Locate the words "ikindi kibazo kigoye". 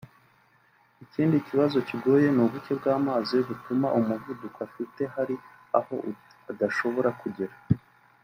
1.03-2.27